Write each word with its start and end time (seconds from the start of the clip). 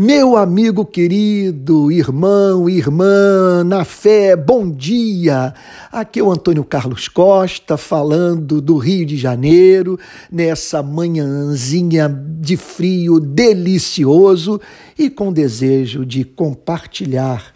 Meu 0.00 0.36
amigo 0.36 0.86
querido, 0.86 1.90
irmão, 1.90 2.70
irmã, 2.70 3.64
na 3.64 3.84
fé, 3.84 4.36
bom 4.36 4.70
dia. 4.70 5.52
Aqui 5.90 6.20
é 6.20 6.22
o 6.22 6.30
Antônio 6.30 6.62
Carlos 6.62 7.08
Costa 7.08 7.76
falando 7.76 8.60
do 8.60 8.76
Rio 8.76 9.04
de 9.04 9.16
Janeiro, 9.16 9.98
nessa 10.30 10.84
manhãzinha 10.84 12.08
de 12.08 12.56
frio 12.56 13.18
delicioso 13.18 14.60
e 14.96 15.10
com 15.10 15.32
desejo 15.32 16.06
de 16.06 16.22
compartilhar 16.22 17.52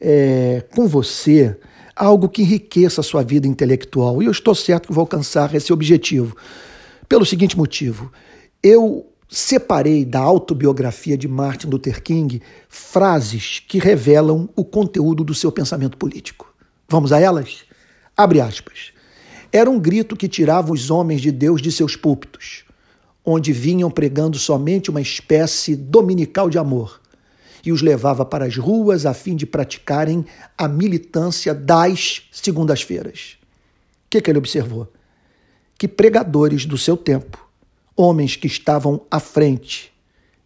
é, 0.00 0.62
com 0.76 0.86
você 0.86 1.58
algo 1.96 2.28
que 2.28 2.42
enriqueça 2.42 3.00
a 3.00 3.04
sua 3.04 3.24
vida 3.24 3.48
intelectual. 3.48 4.22
E 4.22 4.26
eu 4.26 4.30
estou 4.30 4.54
certo 4.54 4.86
que 4.86 4.94
vou 4.94 5.02
alcançar 5.02 5.52
esse 5.56 5.72
objetivo. 5.72 6.36
Pelo 7.08 7.26
seguinte 7.26 7.58
motivo, 7.58 8.12
eu 8.62 9.06
separei 9.34 10.04
da 10.04 10.20
autobiografia 10.20 11.18
de 11.18 11.26
Martin 11.26 11.66
Luther 11.66 12.00
King 12.00 12.40
frases 12.68 13.60
que 13.66 13.78
revelam 13.80 14.48
o 14.54 14.64
conteúdo 14.64 15.24
do 15.24 15.34
seu 15.34 15.50
pensamento 15.50 15.98
político. 15.98 16.54
Vamos 16.88 17.12
a 17.12 17.18
elas? 17.20 17.64
Abre 18.16 18.40
aspas. 18.40 18.92
Era 19.52 19.68
um 19.68 19.80
grito 19.80 20.16
que 20.16 20.28
tirava 20.28 20.72
os 20.72 20.88
homens 20.88 21.20
de 21.20 21.32
Deus 21.32 21.60
de 21.60 21.72
seus 21.72 21.96
púlpitos, 21.96 22.64
onde 23.24 23.52
vinham 23.52 23.90
pregando 23.90 24.38
somente 24.38 24.88
uma 24.88 25.00
espécie 25.00 25.74
dominical 25.74 26.48
de 26.48 26.58
amor, 26.58 27.00
e 27.64 27.72
os 27.72 27.82
levava 27.82 28.24
para 28.24 28.44
as 28.44 28.56
ruas 28.56 29.04
a 29.04 29.12
fim 29.12 29.34
de 29.34 29.46
praticarem 29.46 30.24
a 30.56 30.68
militância 30.68 31.52
das 31.52 32.22
segundas-feiras. 32.30 33.36
O 34.06 34.10
que, 34.10 34.20
que 34.20 34.30
ele 34.30 34.38
observou? 34.38 34.92
Que 35.76 35.88
pregadores 35.88 36.66
do 36.66 36.78
seu 36.78 36.96
tempo 36.96 37.43
homens 37.96 38.36
que 38.36 38.46
estavam 38.46 39.02
à 39.10 39.20
frente 39.20 39.92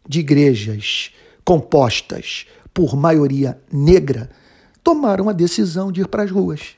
de 0.06 0.20
igrejas 0.20 1.12
compostas 1.44 2.46
por 2.72 2.96
maioria 2.96 3.60
negra, 3.72 4.30
tomaram 4.84 5.28
a 5.28 5.32
decisão 5.32 5.90
de 5.90 6.02
ir 6.02 6.08
para 6.08 6.22
as 6.22 6.30
ruas, 6.30 6.77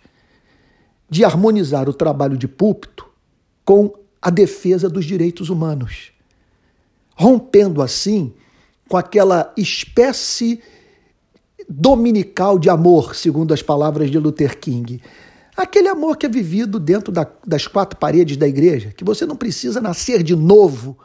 de 1.09 1.25
harmonizar 1.25 1.89
o 1.89 1.93
trabalho 1.93 2.37
de 2.37 2.49
púlpito 2.49 3.09
com 3.65 3.93
a 4.23 4.31
defesa 4.31 4.89
dos 4.89 5.05
direitos 5.05 5.51
humanos, 5.51 6.13
rompendo 7.15 7.83
assim 7.83 8.33
com 8.89 8.97
aquela 8.97 9.53
espécie 9.57 10.61
dominical 11.69 12.59
de 12.59 12.69
amor, 12.69 13.15
segundo 13.15 13.55
as 13.55 13.63
palavras 13.63 14.11
de 14.11 14.19
Luther 14.19 14.59
King, 14.59 15.01
Aquele 15.61 15.89
amor 15.89 16.17
que 16.17 16.25
é 16.25 16.29
vivido 16.29 16.81
dentro 16.81 17.13
da, 17.13 17.27
das 17.47 17.67
quatro 17.67 17.99
paredes 17.99 18.35
da 18.39 18.49
igreja, 18.49 18.95
que 18.97 19.05
você 19.05 19.27
não 19.27 19.37
precisa 19.37 19.79
nascer 19.79 20.23
de 20.23 20.35
novo 20.35 20.97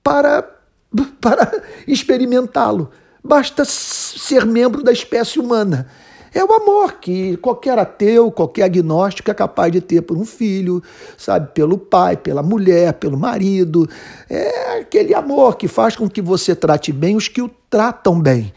para, 0.00 0.48
para 1.20 1.60
experimentá-lo. 1.88 2.88
Basta 3.22 3.64
ser 3.64 4.46
membro 4.46 4.84
da 4.84 4.92
espécie 4.92 5.40
humana. 5.40 5.88
É 6.32 6.44
o 6.44 6.52
amor 6.52 7.00
que 7.00 7.36
qualquer 7.38 7.80
ateu, 7.80 8.30
qualquer 8.30 8.62
agnóstico 8.62 9.28
é 9.28 9.34
capaz 9.34 9.72
de 9.72 9.80
ter 9.80 10.02
por 10.02 10.16
um 10.16 10.24
filho, 10.24 10.80
sabe? 11.18 11.52
Pelo 11.52 11.76
pai, 11.76 12.16
pela 12.16 12.44
mulher, 12.44 12.92
pelo 12.92 13.18
marido. 13.18 13.90
É 14.30 14.78
aquele 14.78 15.14
amor 15.14 15.56
que 15.56 15.66
faz 15.66 15.96
com 15.96 16.08
que 16.08 16.22
você 16.22 16.54
trate 16.54 16.92
bem 16.92 17.16
os 17.16 17.26
que 17.26 17.42
o 17.42 17.50
tratam 17.68 18.20
bem. 18.20 18.54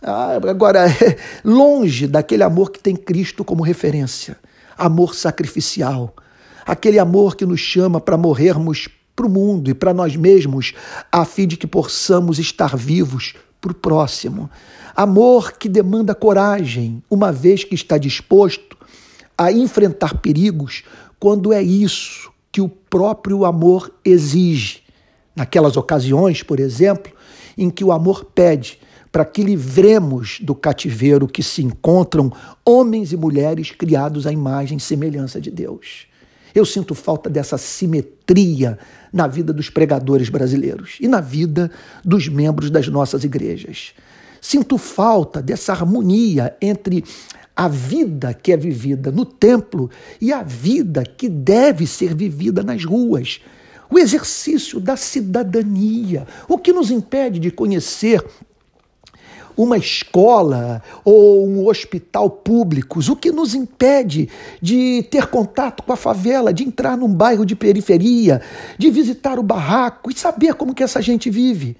Ah, 0.00 0.38
agora, 0.48 0.84
longe 1.44 2.06
daquele 2.06 2.44
amor 2.44 2.70
que 2.70 2.78
tem 2.78 2.94
Cristo 2.94 3.44
como 3.44 3.64
referência 3.64 4.38
amor 4.76 5.14
sacrificial, 5.14 6.14
aquele 6.64 6.98
amor 6.98 7.36
que 7.36 7.46
nos 7.46 7.60
chama 7.60 8.00
para 8.00 8.16
morrermos 8.16 8.88
para 9.14 9.26
o 9.26 9.30
mundo 9.30 9.70
e 9.70 9.74
para 9.74 9.94
nós 9.94 10.14
mesmos, 10.14 10.74
a 11.10 11.24
fim 11.24 11.46
de 11.46 11.56
que 11.56 11.66
possamos 11.66 12.38
estar 12.38 12.76
vivos 12.76 13.34
para 13.60 13.72
o 13.72 13.74
próximo. 13.74 14.50
Amor 14.94 15.52
que 15.52 15.68
demanda 15.68 16.14
coragem, 16.14 17.02
uma 17.10 17.32
vez 17.32 17.64
que 17.64 17.74
está 17.74 17.96
disposto 17.96 18.76
a 19.36 19.50
enfrentar 19.50 20.18
perigos 20.18 20.84
quando 21.18 21.52
é 21.52 21.62
isso 21.62 22.30
que 22.52 22.60
o 22.60 22.68
próprio 22.68 23.44
amor 23.44 23.92
exige. 24.04 24.82
Naquelas 25.34 25.76
ocasiões, 25.76 26.42
por 26.42 26.60
exemplo, 26.60 27.12
em 27.56 27.68
que 27.68 27.84
o 27.84 27.92
amor 27.92 28.24
pede 28.24 28.78
para 29.16 29.24
que 29.24 29.42
livremos 29.42 30.40
do 30.42 30.54
cativeiro 30.54 31.26
que 31.26 31.42
se 31.42 31.62
encontram 31.62 32.30
homens 32.62 33.12
e 33.12 33.16
mulheres 33.16 33.70
criados 33.70 34.26
à 34.26 34.30
imagem 34.30 34.76
e 34.76 34.80
semelhança 34.80 35.40
de 35.40 35.50
Deus. 35.50 36.06
Eu 36.54 36.66
sinto 36.66 36.94
falta 36.94 37.30
dessa 37.30 37.56
simetria 37.56 38.78
na 39.10 39.26
vida 39.26 39.54
dos 39.54 39.70
pregadores 39.70 40.28
brasileiros 40.28 40.98
e 41.00 41.08
na 41.08 41.22
vida 41.22 41.70
dos 42.04 42.28
membros 42.28 42.70
das 42.70 42.88
nossas 42.88 43.24
igrejas. 43.24 43.94
Sinto 44.38 44.76
falta 44.76 45.40
dessa 45.40 45.72
harmonia 45.72 46.54
entre 46.60 47.02
a 47.56 47.68
vida 47.68 48.34
que 48.34 48.52
é 48.52 48.56
vivida 48.58 49.10
no 49.10 49.24
templo 49.24 49.88
e 50.20 50.30
a 50.30 50.42
vida 50.42 51.02
que 51.02 51.26
deve 51.26 51.86
ser 51.86 52.14
vivida 52.14 52.62
nas 52.62 52.84
ruas. 52.84 53.40
O 53.88 53.98
exercício 53.98 54.78
da 54.78 54.94
cidadania, 54.94 56.26
o 56.46 56.58
que 56.58 56.70
nos 56.70 56.90
impede 56.90 57.38
de 57.38 57.50
conhecer 57.50 58.22
uma 59.56 59.78
escola 59.78 60.82
ou 61.04 61.46
um 61.46 61.66
hospital 61.66 62.28
públicos, 62.28 63.08
o 63.08 63.16
que 63.16 63.32
nos 63.32 63.54
impede 63.54 64.28
de 64.60 65.02
ter 65.10 65.28
contato 65.28 65.82
com 65.82 65.92
a 65.92 65.96
favela, 65.96 66.52
de 66.52 66.64
entrar 66.64 66.96
num 66.96 67.12
bairro 67.12 67.46
de 67.46 67.56
periferia, 67.56 68.42
de 68.76 68.90
visitar 68.90 69.38
o 69.38 69.42
barraco 69.42 70.10
e 70.10 70.18
saber 70.18 70.54
como 70.54 70.74
que 70.74 70.82
essa 70.82 71.00
gente 71.00 71.30
vive. 71.30 71.76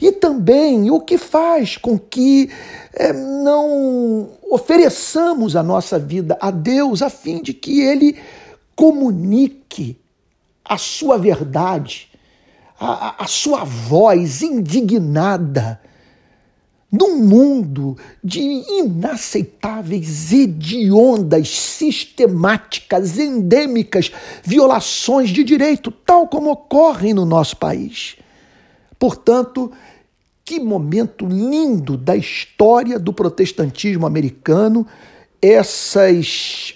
E 0.00 0.12
também 0.12 0.90
o 0.90 1.00
que 1.00 1.18
faz 1.18 1.76
com 1.76 1.98
que 1.98 2.50
é, 2.92 3.12
não 3.12 4.30
ofereçamos 4.50 5.56
a 5.56 5.62
nossa 5.62 5.98
vida 5.98 6.36
a 6.40 6.50
Deus 6.50 7.02
a 7.02 7.10
fim 7.10 7.42
de 7.42 7.52
que 7.52 7.80
Ele 7.80 8.16
comunique 8.76 9.98
a 10.64 10.78
sua 10.78 11.18
verdade, 11.18 12.08
a, 12.78 13.24
a 13.24 13.26
sua 13.26 13.64
voz 13.64 14.42
indignada 14.42 15.80
num 16.90 17.18
mundo 17.18 17.96
de 18.24 18.40
inaceitáveis, 18.40 20.32
hediondas, 20.32 21.48
sistemáticas, 21.48 23.18
endêmicas 23.18 24.10
violações 24.42 25.30
de 25.30 25.44
direito, 25.44 25.90
tal 25.90 26.26
como 26.26 26.50
ocorrem 26.50 27.12
no 27.12 27.26
nosso 27.26 27.56
país. 27.56 28.16
Portanto, 28.98 29.70
que 30.44 30.58
momento 30.58 31.26
lindo 31.26 31.96
da 31.96 32.16
história 32.16 32.98
do 32.98 33.12
protestantismo 33.12 34.06
americano 34.06 34.86
essas 35.42 36.74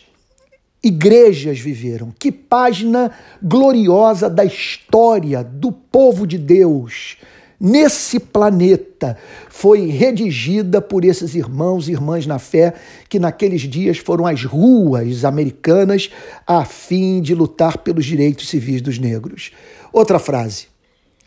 igrejas 0.82 1.58
viveram. 1.58 2.12
Que 2.18 2.30
página 2.30 3.12
gloriosa 3.42 4.28
da 4.28 4.44
história 4.44 5.42
do 5.42 5.72
povo 5.72 6.26
de 6.26 6.36
Deus 6.36 7.16
nesse 7.62 8.18
planeta 8.18 9.16
foi 9.48 9.86
redigida 9.86 10.82
por 10.82 11.04
esses 11.04 11.36
irmãos 11.36 11.86
e 11.86 11.92
irmãs 11.92 12.26
na 12.26 12.40
fé 12.40 12.74
que 13.08 13.20
naqueles 13.20 13.60
dias 13.60 13.98
foram 13.98 14.26
às 14.26 14.44
ruas 14.44 15.24
americanas 15.24 16.10
a 16.44 16.64
fim 16.64 17.20
de 17.20 17.36
lutar 17.36 17.78
pelos 17.78 18.04
direitos 18.04 18.48
civis 18.48 18.82
dos 18.82 18.98
negros. 18.98 19.52
Outra 19.92 20.18
frase, 20.18 20.66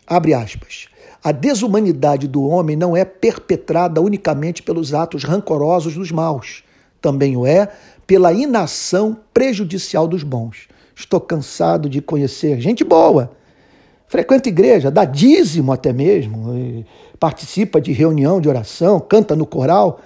abre 0.06 0.34
aspas. 0.34 0.88
A 1.24 1.32
desumanidade 1.32 2.28
do 2.28 2.42
homem 2.46 2.76
não 2.76 2.94
é 2.94 3.02
perpetrada 3.02 4.02
unicamente 4.02 4.62
pelos 4.62 4.92
atos 4.92 5.24
rancorosos 5.24 5.94
dos 5.94 6.12
maus, 6.12 6.62
também 7.00 7.34
o 7.34 7.46
é 7.46 7.72
pela 8.06 8.32
inação 8.32 9.16
prejudicial 9.32 10.06
dos 10.06 10.22
bons. 10.22 10.68
Estou 10.94 11.20
cansado 11.20 11.88
de 11.88 12.02
conhecer 12.02 12.60
gente 12.60 12.84
boa 12.84 13.35
frequenta 14.08 14.48
igreja, 14.48 14.90
dá 14.90 15.04
dízimo 15.04 15.72
até 15.72 15.92
mesmo, 15.92 16.84
participa 17.18 17.80
de 17.80 17.92
reunião 17.92 18.40
de 18.40 18.48
oração, 18.48 19.00
canta 19.00 19.34
no 19.34 19.44
coral, 19.46 20.00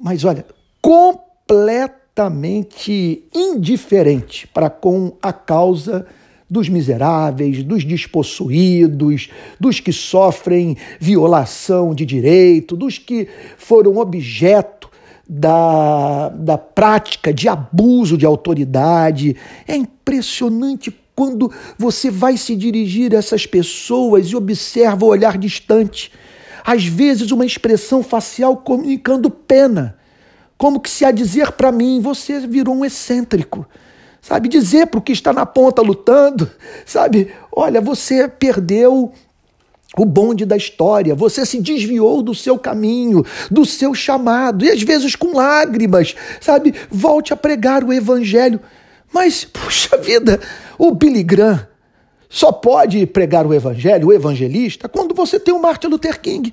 mas 0.00 0.24
olha, 0.24 0.46
completamente 0.80 3.24
indiferente 3.34 4.46
para 4.48 4.70
com 4.70 5.14
a 5.22 5.32
causa 5.32 6.06
dos 6.48 6.68
miseráveis, 6.68 7.64
dos 7.64 7.84
despossuídos, 7.84 9.30
dos 9.58 9.80
que 9.80 9.92
sofrem 9.92 10.76
violação 11.00 11.92
de 11.94 12.04
direito, 12.04 12.76
dos 12.76 12.98
que 12.98 13.26
foram 13.56 13.96
objeto 13.96 14.90
da, 15.28 16.28
da 16.28 16.56
prática 16.58 17.32
de 17.32 17.48
abuso 17.48 18.18
de 18.18 18.26
autoridade. 18.26 19.34
É 19.66 19.74
impressionante 19.74 20.94
quando 21.14 21.50
você 21.78 22.10
vai 22.10 22.36
se 22.36 22.56
dirigir 22.56 23.14
a 23.14 23.18
essas 23.18 23.46
pessoas 23.46 24.26
e 24.26 24.36
observa 24.36 25.04
o 25.04 25.08
olhar 25.08 25.38
distante, 25.38 26.10
às 26.64 26.84
vezes 26.84 27.30
uma 27.30 27.46
expressão 27.46 28.02
facial 28.02 28.56
comunicando 28.56 29.30
pena, 29.30 29.96
como 30.56 30.80
que 30.80 30.90
se 30.90 31.04
a 31.04 31.10
dizer 31.10 31.52
para 31.52 31.70
mim, 31.70 32.00
você 32.00 32.40
virou 32.40 32.74
um 32.74 32.84
excêntrico. 32.84 33.66
Sabe, 34.20 34.48
dizer 34.48 34.86
para 34.86 34.98
o 34.98 35.02
que 35.02 35.12
está 35.12 35.34
na 35.34 35.44
ponta 35.44 35.82
lutando, 35.82 36.50
sabe, 36.86 37.30
olha, 37.52 37.78
você 37.78 38.26
perdeu 38.26 39.12
o 39.96 40.04
bonde 40.06 40.44
da 40.44 40.56
história, 40.56 41.14
você 41.14 41.44
se 41.44 41.60
desviou 41.60 42.22
do 42.22 42.34
seu 42.34 42.58
caminho, 42.58 43.24
do 43.50 43.66
seu 43.66 43.94
chamado, 43.94 44.64
e 44.64 44.70
às 44.70 44.82
vezes 44.82 45.14
com 45.14 45.36
lágrimas, 45.36 46.16
sabe? 46.40 46.74
Volte 46.90 47.32
a 47.34 47.36
pregar 47.36 47.84
o 47.84 47.92
evangelho. 47.92 48.60
Mas, 49.14 49.44
puxa 49.44 49.96
vida, 49.96 50.40
o 50.76 50.90
Billy 50.92 51.22
Graham 51.22 51.64
só 52.28 52.50
pode 52.50 53.06
pregar 53.06 53.46
o 53.46 53.54
evangelho, 53.54 54.08
o 54.08 54.12
evangelista, 54.12 54.88
quando 54.88 55.14
você 55.14 55.38
tem 55.38 55.54
o 55.54 55.62
Martin 55.62 55.86
Luther 55.86 56.20
King. 56.20 56.52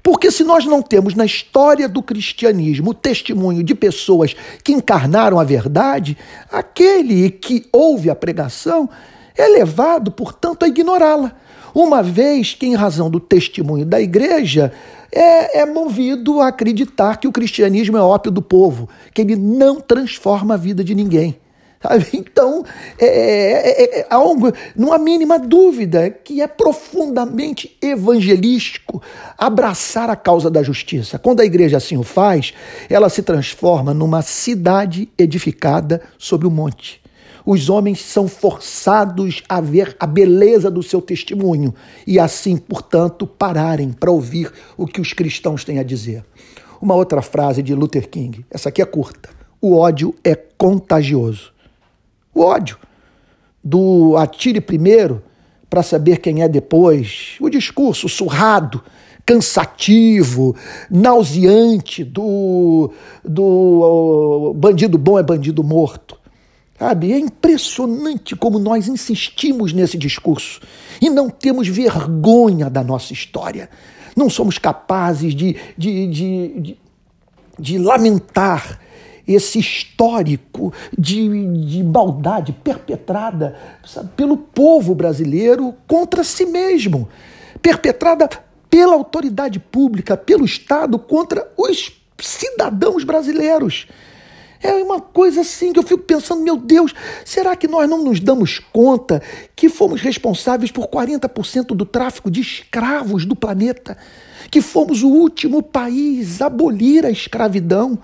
Porque 0.00 0.30
se 0.30 0.44
nós 0.44 0.64
não 0.64 0.80
temos 0.80 1.16
na 1.16 1.24
história 1.24 1.88
do 1.88 2.00
cristianismo 2.00 2.90
o 2.90 2.94
testemunho 2.94 3.64
de 3.64 3.74
pessoas 3.74 4.36
que 4.62 4.72
encarnaram 4.72 5.40
a 5.40 5.44
verdade, 5.44 6.16
aquele 6.52 7.30
que 7.30 7.66
ouve 7.72 8.08
a 8.08 8.14
pregação 8.14 8.88
é 9.36 9.48
levado, 9.48 10.12
portanto, 10.12 10.62
a 10.62 10.68
ignorá-la. 10.68 11.32
Uma 11.74 12.00
vez 12.00 12.54
que, 12.54 12.66
em 12.66 12.76
razão 12.76 13.10
do 13.10 13.18
testemunho 13.18 13.84
da 13.84 14.00
igreja, 14.00 14.72
é, 15.10 15.62
é, 15.62 15.66
movido 15.66 16.40
a 16.40 16.46
acreditar 16.46 17.16
que 17.16 17.26
o 17.26 17.32
cristianismo 17.32 17.96
é 17.96 18.00
ópio 18.00 18.30
do 18.30 18.40
povo, 18.40 18.88
que 19.12 19.20
ele 19.20 19.34
não 19.34 19.80
transforma 19.80 20.54
a 20.54 20.56
vida 20.56 20.84
de 20.84 20.94
ninguém. 20.94 21.36
Sabe? 21.82 22.06
Então, 22.38 22.64
é, 22.98 23.06
é, 23.06 23.82
é, 23.82 24.00
é 24.00 24.06
há 24.08 24.20
um, 24.20 24.36
não 24.76 24.92
há 24.92 24.98
mínima 24.98 25.38
dúvida 25.38 26.10
que 26.10 26.40
é 26.40 26.46
profundamente 26.46 27.76
evangelístico 27.82 29.02
abraçar 29.36 30.08
a 30.08 30.16
causa 30.16 30.50
da 30.50 30.62
justiça. 30.62 31.18
Quando 31.18 31.40
a 31.40 31.44
igreja 31.44 31.76
assim 31.76 31.96
o 31.96 32.02
faz, 32.02 32.54
ela 32.88 33.08
se 33.08 33.22
transforma 33.22 33.92
numa 33.92 34.22
cidade 34.22 35.08
edificada 35.18 36.00
sobre 36.16 36.46
o 36.46 36.50
monte. 36.50 37.00
Os 37.44 37.70
homens 37.70 38.00
são 38.00 38.28
forçados 38.28 39.42
a 39.48 39.60
ver 39.60 39.96
a 39.98 40.06
beleza 40.06 40.70
do 40.70 40.82
seu 40.82 41.00
testemunho 41.00 41.74
e, 42.06 42.18
assim, 42.18 42.58
portanto, 42.58 43.26
pararem 43.26 43.90
para 43.90 44.10
ouvir 44.10 44.52
o 44.76 44.86
que 44.86 45.00
os 45.00 45.12
cristãos 45.14 45.64
têm 45.64 45.78
a 45.78 45.82
dizer. 45.82 46.22
Uma 46.80 46.94
outra 46.94 47.22
frase 47.22 47.62
de 47.62 47.74
Luther 47.74 48.08
King, 48.08 48.44
essa 48.50 48.68
aqui 48.68 48.82
é 48.82 48.84
curta: 48.84 49.30
o 49.62 49.76
ódio 49.76 50.14
é 50.22 50.34
contagioso. 50.34 51.52
O 52.34 52.42
ódio 52.42 52.78
do 53.62 54.16
atire 54.16 54.60
primeiro 54.60 55.22
para 55.68 55.82
saber 55.82 56.18
quem 56.18 56.42
é 56.42 56.48
depois, 56.48 57.36
o 57.40 57.50
discurso 57.50 58.08
surrado, 58.08 58.82
cansativo, 59.26 60.56
nauseante 60.90 62.02
do, 62.02 62.90
do 63.22 64.54
bandido 64.56 64.96
bom 64.96 65.18
é 65.18 65.22
bandido 65.22 65.62
morto. 65.62 66.16
Sabe? 66.78 67.12
É 67.12 67.18
impressionante 67.18 68.36
como 68.36 68.58
nós 68.58 68.88
insistimos 68.88 69.72
nesse 69.72 69.98
discurso 69.98 70.60
e 71.02 71.10
não 71.10 71.28
temos 71.28 71.68
vergonha 71.68 72.70
da 72.70 72.82
nossa 72.84 73.12
história. 73.12 73.68
Não 74.16 74.30
somos 74.30 74.58
capazes 74.58 75.34
de, 75.34 75.56
de, 75.76 76.06
de, 76.06 76.60
de, 76.60 76.78
de 77.58 77.78
lamentar 77.78 78.80
esse 79.28 79.58
histórico 79.58 80.72
de, 80.96 81.28
de 81.66 81.84
maldade 81.84 82.52
perpetrada 82.52 83.56
sabe, 83.84 84.08
pelo 84.16 84.38
povo 84.38 84.94
brasileiro 84.94 85.74
contra 85.86 86.24
si 86.24 86.46
mesmo, 86.46 87.08
perpetrada 87.60 88.28
pela 88.70 88.94
autoridade 88.94 89.58
pública, 89.58 90.16
pelo 90.16 90.44
Estado 90.44 90.98
contra 90.98 91.46
os 91.56 91.92
cidadãos 92.18 93.04
brasileiros. 93.04 93.86
É 94.60 94.72
uma 94.74 95.00
coisa 95.00 95.42
assim 95.42 95.72
que 95.72 95.78
eu 95.78 95.84
fico 95.84 96.02
pensando, 96.02 96.42
meu 96.42 96.56
Deus, 96.56 96.92
será 97.24 97.54
que 97.54 97.68
nós 97.68 97.88
não 97.88 98.02
nos 98.02 98.18
damos 98.18 98.58
conta 98.58 99.22
que 99.54 99.68
fomos 99.68 100.00
responsáveis 100.00 100.72
por 100.72 100.88
40% 100.88 101.66
do 101.76 101.86
tráfico 101.86 102.30
de 102.30 102.40
escravos 102.40 103.24
do 103.24 103.36
planeta? 103.36 103.96
Que 104.50 104.60
fomos 104.60 105.02
o 105.02 105.08
último 105.08 105.62
país 105.62 106.42
a 106.42 106.46
abolir 106.46 107.06
a 107.06 107.10
escravidão? 107.10 107.98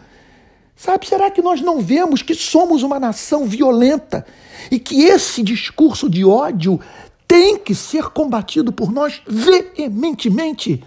Sabe, 0.77 1.07
será 1.07 1.31
que 1.31 1.41
nós 1.41 1.61
não 1.61 1.81
vemos 1.81 2.23
que 2.23 2.35
somos 2.35 2.83
uma 2.83 2.99
nação 2.99 3.47
violenta 3.47 4.27
e 4.71 4.79
que 4.79 5.05
esse 5.05 5.43
discurso 5.43 6.11
de 6.11 6.25
ódio 6.25 6.81
tem 7.29 7.57
que 7.57 7.75
ser 7.75 8.09
combatido 8.11 8.73
por 8.73 8.93
nós 8.93 9.23
veementemente? 9.27 10.83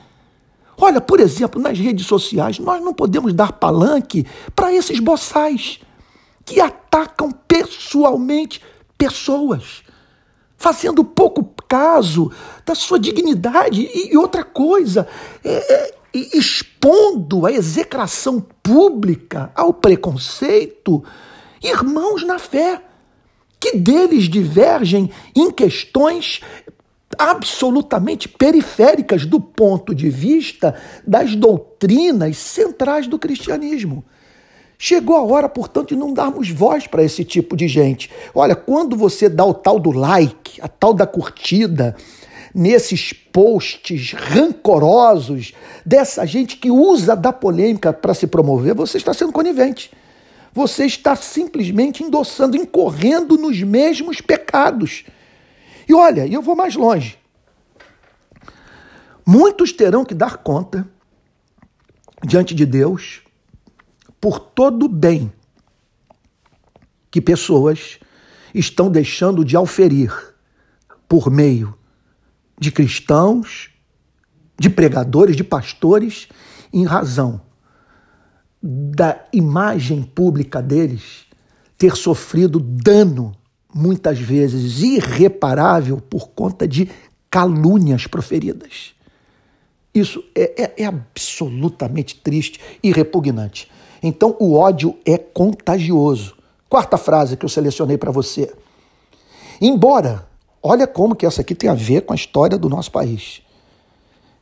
Olha, 0.77 1.01
por 1.01 1.19
exemplo, 1.19 1.59
nas 1.61 1.79
redes 1.79 2.05
sociais, 2.05 2.59
nós 2.59 2.81
não 2.83 2.93
podemos 2.93 3.33
dar 3.33 3.53
palanque 3.53 4.25
para 4.55 4.71
esses 4.71 4.99
boçais 4.99 5.79
que 6.45 6.61
atacam 6.61 7.31
pessoalmente 7.31 8.61
pessoas, 8.97 9.83
fazendo 10.55 11.03
pouco 11.03 11.53
caso 11.67 12.31
da 12.65 12.75
sua 12.75 12.99
dignidade 12.99 13.89
e, 13.93 14.15
outra 14.15 14.43
coisa, 14.43 15.07
é, 15.43 15.73
é, 15.73 15.96
expondo 16.13 17.45
a 17.45 17.51
execração 17.51 18.39
pública 18.63 19.51
ao 19.55 19.73
preconceito 19.73 21.03
irmãos 21.63 22.23
na 22.23 22.39
fé, 22.39 22.81
que 23.59 23.77
deles 23.77 24.25
divergem 24.25 25.09
em 25.35 25.51
questões 25.51 26.41
absolutamente 27.17 28.27
periféricas 28.27 29.25
do 29.25 29.39
ponto 29.39 29.95
de 29.95 30.09
vista 30.09 30.75
das 31.05 31.35
doutrinas 31.35 32.37
centrais 32.37 33.07
do 33.07 33.17
cristianismo. 33.17 34.05
Chegou 34.77 35.15
a 35.15 35.23
hora, 35.23 35.49
portanto, 35.49 35.89
de 35.89 35.95
não 35.95 36.13
darmos 36.13 36.49
voz 36.51 36.85
para 36.85 37.03
esse 37.03 37.25
tipo 37.25 37.57
de 37.57 37.67
gente. 37.67 38.11
Olha, 38.35 38.55
quando 38.55 38.95
você 38.95 39.27
dá 39.27 39.43
o 39.43 39.53
tal 39.53 39.79
do 39.79 39.91
like, 39.91 40.61
a 40.61 40.67
tal 40.67 40.93
da 40.93 41.07
curtida, 41.07 41.95
nesses 42.53 43.11
posts 43.37 44.13
rancorosos 44.13 45.53
dessa 45.85 46.25
gente 46.25 46.57
que 46.57 46.71
usa 46.71 47.15
da 47.15 47.31
polêmica 47.31 47.93
para 47.93 48.15
se 48.15 48.25
promover, 48.25 48.73
você 48.73 48.97
está 48.97 49.13
sendo 49.13 49.31
conivente. 49.31 49.91
Você 50.51 50.87
está 50.87 51.15
simplesmente 51.15 52.01
endossando, 52.01 52.57
incorrendo 52.57 53.37
nos 53.37 53.61
mesmos 53.61 54.21
pecados. 54.21 55.05
E 55.87 55.93
olha, 55.93 56.25
eu 56.25 56.41
vou 56.41 56.55
mais 56.55 56.75
longe. 56.75 57.19
Muitos 59.23 59.71
terão 59.71 60.03
que 60.03 60.15
dar 60.15 60.37
conta 60.37 60.89
diante 62.25 62.55
de 62.55 62.65
Deus 62.65 63.21
por 64.19 64.39
todo 64.39 64.87
o 64.87 64.89
bem 64.89 65.31
que 67.11 67.21
pessoas 67.21 67.99
estão 68.51 68.89
deixando 68.89 69.45
de 69.45 69.55
auferir 69.55 70.33
por 71.07 71.29
meio 71.29 71.76
de 72.59 72.71
cristãos, 72.71 73.69
de 74.59 74.69
pregadores, 74.69 75.35
de 75.35 75.43
pastores, 75.43 76.27
em 76.73 76.85
razão 76.85 77.41
da 78.61 79.23
imagem 79.31 80.01
pública 80.01 80.61
deles 80.61 81.25
ter 81.77 81.95
sofrido 81.95 82.59
dano 82.59 83.35
muitas 83.73 84.19
vezes 84.19 84.81
irreparável 84.81 86.01
por 86.01 86.29
conta 86.29 86.67
de 86.67 86.89
calúnias 87.29 88.07
proferidas. 88.07 88.95
Isso 89.93 90.23
é, 90.35 90.63
é, 90.63 90.83
é, 90.83 90.85
absolutamente 90.85 92.15
triste 92.15 92.59
e 92.81 92.91
repugnante. 92.91 93.69
Então, 94.01 94.35
o 94.39 94.55
ódio 94.55 94.97
é 95.05 95.17
contagioso. 95.17 96.35
Quarta 96.69 96.97
frase 96.97 97.37
que 97.37 97.45
eu 97.45 97.49
selecionei 97.49 97.97
para 97.97 98.11
você. 98.11 98.53
Embora, 99.61 100.27
olha 100.67 100.85
como 100.85 101.15
que 101.15 101.25
essa 101.25 101.41
aqui 101.41 101.55
tem 101.55 101.69
a 101.69 101.73
ver 101.73 102.01
com 102.01 102.13
a 102.13 102.15
história 102.15 102.57
do 102.57 102.69
nosso 102.69 102.91
país. 102.91 103.41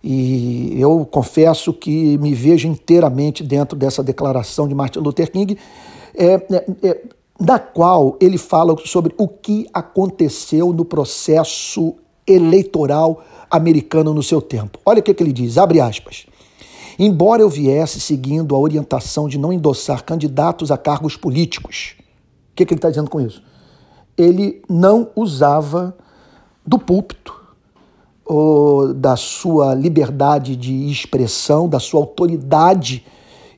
E 0.03 0.79
eu 0.79 1.07
confesso 1.09 1.73
que 1.73 2.17
me 2.19 2.33
vejo 2.33 2.67
inteiramente 2.67 3.43
dentro 3.43 3.77
dessa 3.77 4.03
declaração 4.03 4.67
de 4.67 4.75
Martin 4.75 4.99
Luther 4.99 5.31
King. 5.31 5.57
É, 6.13 6.33
é, 6.33 6.65
é 6.83 7.01
da 7.39 7.59
qual 7.59 8.15
ele 8.21 8.37
fala 8.37 8.75
sobre 8.85 9.13
o 9.17 9.27
que 9.27 9.67
aconteceu 9.73 10.71
no 10.71 10.85
processo 10.85 11.95
eleitoral 12.25 13.23
americano 13.49 14.13
no 14.13 14.23
seu 14.23 14.41
tempo. 14.41 14.79
Olha 14.85 14.99
o 14.99 15.03
que, 15.03 15.13
que 15.13 15.21
ele 15.21 15.33
diz, 15.33 15.57
abre 15.57 15.81
aspas. 15.81 16.25
Embora 16.97 17.41
eu 17.41 17.49
viesse 17.49 17.99
seguindo 17.99 18.55
a 18.55 18.59
orientação 18.59 19.27
de 19.27 19.37
não 19.37 19.51
endossar 19.51 20.03
candidatos 20.03 20.71
a 20.71 20.77
cargos 20.77 21.17
políticos, 21.17 21.95
o 22.51 22.55
que, 22.55 22.65
que 22.65 22.73
ele 22.73 22.79
está 22.79 22.89
dizendo 22.89 23.09
com 23.09 23.19
isso? 23.19 23.43
Ele 24.17 24.61
não 24.69 25.09
usava 25.13 25.95
do 26.65 26.79
púlpito, 26.79 27.33
ou 28.25 28.93
da 28.93 29.15
sua 29.15 29.75
liberdade 29.75 30.55
de 30.55 30.89
expressão, 30.89 31.69
da 31.69 31.79
sua 31.79 31.99
autoridade 31.99 33.05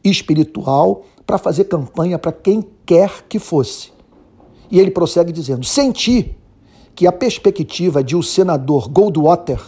espiritual 0.03 1.03
para 1.25 1.37
fazer 1.37 1.65
campanha 1.65 2.19
para 2.19 2.31
quem 2.31 2.65
quer 2.85 3.25
que 3.29 3.39
fosse. 3.39 3.91
E 4.69 4.79
ele 4.79 4.91
prossegue 4.91 5.31
dizendo: 5.31 5.65
Senti 5.65 6.35
que 6.93 7.07
a 7.07 7.11
perspectiva 7.11 8.03
de 8.03 8.15
o 8.15 8.23
senador 8.23 8.89
Goldwater 8.89 9.61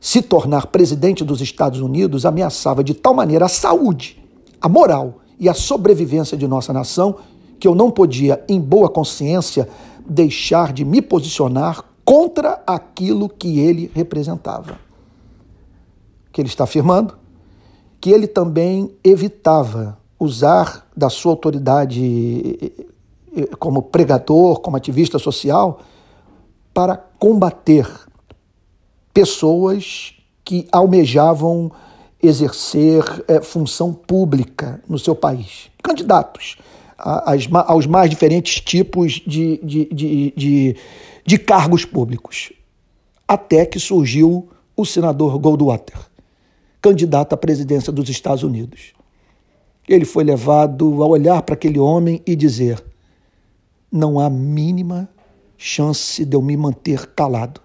se 0.00 0.20
tornar 0.20 0.66
presidente 0.66 1.24
dos 1.24 1.40
Estados 1.40 1.80
Unidos 1.80 2.26
ameaçava 2.26 2.82
de 2.82 2.92
tal 2.92 3.14
maneira 3.14 3.46
a 3.46 3.48
saúde, 3.48 4.20
a 4.60 4.68
moral 4.68 5.20
e 5.38 5.48
a 5.48 5.54
sobrevivência 5.54 6.36
de 6.36 6.46
nossa 6.46 6.72
nação 6.72 7.16
que 7.58 7.68
eu 7.68 7.74
não 7.76 7.90
podia, 7.90 8.44
em 8.48 8.60
boa 8.60 8.88
consciência, 8.88 9.68
deixar 10.04 10.72
de 10.72 10.84
me 10.84 11.00
posicionar 11.00 11.84
contra 12.12 12.62
aquilo 12.66 13.26
que 13.26 13.58
ele 13.58 13.90
representava. 13.94 14.78
que 16.30 16.42
ele 16.42 16.48
está 16.48 16.64
afirmando? 16.64 17.16
Que 17.98 18.10
ele 18.10 18.26
também 18.26 18.94
evitava 19.02 19.98
usar 20.20 20.86
da 20.94 21.08
sua 21.08 21.32
autoridade 21.32 22.74
eh, 23.34 23.56
como 23.58 23.84
pregador, 23.84 24.60
como 24.60 24.76
ativista 24.76 25.18
social, 25.18 25.80
para 26.74 26.98
combater 27.18 27.88
pessoas 29.14 30.12
que 30.44 30.68
almejavam 30.70 31.72
exercer 32.22 33.24
é, 33.26 33.40
função 33.40 33.90
pública 33.90 34.82
no 34.86 34.98
seu 34.98 35.14
país. 35.14 35.70
Candidatos 35.82 36.58
as, 37.02 37.48
aos 37.66 37.86
mais 37.86 38.08
diferentes 38.08 38.60
tipos 38.60 39.14
de, 39.26 39.58
de, 39.62 39.88
de, 39.92 40.34
de, 40.36 40.76
de 41.24 41.38
cargos 41.38 41.84
públicos. 41.84 42.52
Até 43.26 43.64
que 43.64 43.78
surgiu 43.78 44.48
o 44.76 44.84
senador 44.84 45.38
Goldwater, 45.38 45.98
candidato 46.80 47.32
à 47.32 47.36
presidência 47.36 47.92
dos 47.92 48.08
Estados 48.08 48.42
Unidos. 48.42 48.92
Ele 49.88 50.04
foi 50.04 50.24
levado 50.24 51.02
a 51.02 51.06
olhar 51.06 51.42
para 51.42 51.54
aquele 51.54 51.78
homem 51.78 52.22
e 52.26 52.36
dizer: 52.36 52.82
não 53.90 54.18
há 54.18 54.30
mínima 54.30 55.08
chance 55.56 56.24
de 56.24 56.36
eu 56.36 56.42
me 56.42 56.56
manter 56.56 57.06
calado 57.08 57.60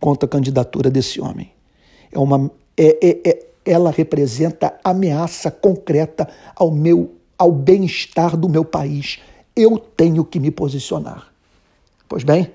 contra 0.00 0.26
a 0.26 0.28
candidatura 0.28 0.90
desse 0.90 1.20
homem. 1.20 1.52
É 2.10 2.18
uma, 2.18 2.50
é, 2.76 2.98
é, 3.00 3.28
é, 3.28 3.46
ela 3.64 3.90
representa 3.90 4.78
ameaça 4.82 5.50
concreta 5.50 6.28
ao 6.56 6.70
meu 6.70 7.14
ao 7.38 7.50
bem-estar 7.50 8.36
do 8.36 8.48
meu 8.48 8.64
país. 8.64 9.18
Eu 9.54 9.76
tenho 9.76 10.24
que 10.24 10.38
me 10.38 10.50
posicionar. 10.50 11.32
Pois 12.08 12.22
bem, 12.22 12.52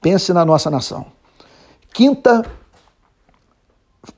pense 0.00 0.32
na 0.32 0.44
nossa 0.44 0.70
nação. 0.70 1.06
Quinta 1.92 2.44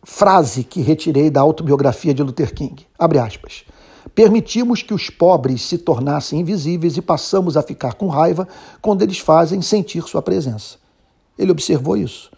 frase 0.04 0.62
que 0.62 0.80
retirei 0.80 1.30
da 1.30 1.40
autobiografia 1.40 2.14
de 2.14 2.22
Luther 2.22 2.54
King. 2.54 2.86
Abre 2.98 3.18
aspas. 3.18 3.64
Permitimos 4.14 4.82
que 4.82 4.92
os 4.92 5.08
pobres 5.08 5.62
se 5.62 5.78
tornassem 5.78 6.40
invisíveis 6.40 6.96
e 6.96 7.02
passamos 7.02 7.56
a 7.56 7.62
ficar 7.62 7.94
com 7.94 8.08
raiva 8.08 8.46
quando 8.80 9.02
eles 9.02 9.18
fazem 9.18 9.62
sentir 9.62 10.02
sua 10.02 10.22
presença. 10.22 10.76
Ele 11.38 11.50
observou 11.50 11.96
isso. 11.96 12.30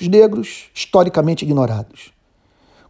Os 0.00 0.08
negros, 0.08 0.70
historicamente 0.74 1.44
ignorados. 1.44 2.12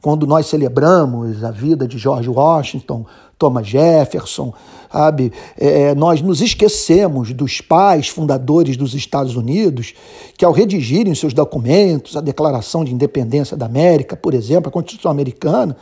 Quando 0.02 0.26
nós 0.26 0.49
celebramos 0.49 1.44
a 1.44 1.52
vida 1.52 1.87
de 1.87 1.97
George 1.97 2.28
Washington, 2.28 3.06
Thomas 3.38 3.68
Jefferson, 3.68 4.52
sabe? 4.92 5.32
É, 5.56 5.94
nós 5.94 6.21
nos 6.21 6.40
esquecemos 6.40 7.32
dos 7.32 7.61
pais 7.61 8.09
fundadores 8.09 8.76
dos 8.76 8.94
Estados 8.94 9.37
Unidos 9.37 9.94
que, 10.37 10.44
ao 10.44 10.52
redigirem 10.52 11.14
seus 11.14 11.32
documentos, 11.32 12.16
a 12.16 12.21
Declaração 12.21 12.85
de 12.85 12.92
Independência 12.92 13.56
da 13.56 13.66
América, 13.66 14.16
por 14.16 14.35
exemplo, 14.35 14.68
a 14.68 14.73
Constituição 14.73 15.11
Americana, 15.11 15.76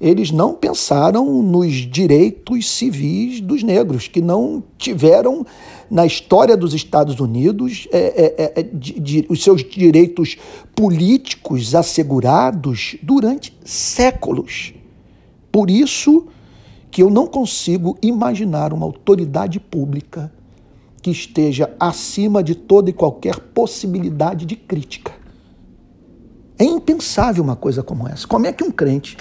eles 0.00 0.30
não 0.30 0.54
pensaram 0.54 1.42
nos 1.42 1.72
direitos 1.74 2.70
civis 2.70 3.40
dos 3.40 3.62
negros, 3.62 4.08
que 4.08 4.22
não 4.22 4.62
tiveram 4.78 5.44
na 5.90 6.06
história 6.06 6.56
dos 6.56 6.72
Estados 6.72 7.20
Unidos 7.20 7.86
é, 7.92 7.98
é, 7.98 8.44
é, 8.44 8.60
é 8.60 8.62
de, 8.62 8.98
de, 8.98 9.26
os 9.28 9.42
seus 9.42 9.62
direitos 9.62 10.38
políticos 10.74 11.74
assegurados 11.74 12.96
durante 13.02 13.54
séculos. 13.62 14.72
Por 15.52 15.68
isso 15.68 16.28
que 16.90 17.02
eu 17.02 17.10
não 17.10 17.26
consigo 17.26 17.98
imaginar 18.00 18.72
uma 18.72 18.86
autoridade 18.86 19.60
pública 19.60 20.32
que 21.02 21.10
esteja 21.10 21.74
acima 21.78 22.42
de 22.42 22.54
toda 22.54 22.88
e 22.88 22.92
qualquer 22.92 23.38
possibilidade 23.38 24.46
de 24.46 24.56
crítica. 24.56 25.12
É 26.58 26.64
impensável 26.64 27.42
uma 27.42 27.56
coisa 27.56 27.82
como 27.82 28.08
essa. 28.08 28.26
Como 28.26 28.46
é 28.46 28.52
que 28.52 28.64
um 28.64 28.70
crente 28.70 29.16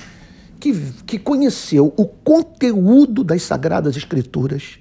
que, 0.60 0.74
que 1.06 1.18
conheceu 1.18 1.94
o 1.96 2.06
conteúdo 2.06 3.24
das 3.24 3.44
Sagradas 3.44 3.96
Escrituras, 3.96 4.78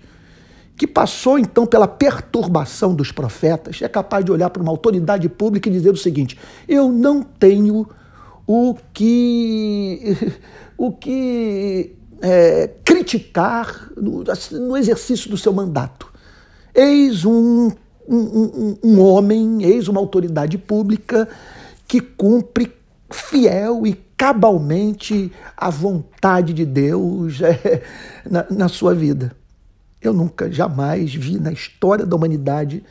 que 0.76 0.86
passou 0.86 1.38
então 1.38 1.66
pela 1.66 1.88
perturbação 1.88 2.94
dos 2.94 3.12
profetas, 3.12 3.80
é 3.82 3.88
capaz 3.88 4.24
de 4.24 4.32
olhar 4.32 4.50
para 4.50 4.62
uma 4.62 4.70
autoridade 4.70 5.28
pública 5.28 5.68
e 5.68 5.72
dizer 5.72 5.90
o 5.90 5.96
seguinte: 5.96 6.38
eu 6.68 6.90
não 6.90 7.22
tenho 7.22 7.86
o 8.46 8.76
que, 8.92 10.16
o 10.76 10.92
que 10.92 11.96
é, 12.20 12.70
criticar 12.84 13.90
no, 13.96 14.24
no, 14.52 14.76
exercício 14.76 15.30
do 15.30 15.36
seu 15.36 15.52
mandato. 15.52 16.12
Eis 16.74 17.24
um, 17.24 17.70
um, 18.08 18.16
um, 18.16 18.78
um 18.82 19.00
homem, 19.00 19.62
eis 19.62 19.88
uma 19.88 20.00
autoridade 20.00 20.58
pública 20.58 21.28
que 21.86 22.00
cumpre 22.00 22.77
fiel 23.10 23.86
e 23.86 23.94
cabalmente 24.16 25.32
a 25.56 25.70
vontade 25.70 26.52
de 26.52 26.66
Deus 26.66 27.40
é, 27.42 27.82
na, 28.28 28.46
na 28.50 28.68
sua 28.68 28.94
vida. 28.94 29.32
Eu 30.00 30.12
nunca, 30.12 30.50
jamais 30.50 31.14
vi 31.14 31.38
na 31.38 31.52
história 31.52 32.06
da 32.06 32.14
humanidade 32.14 32.84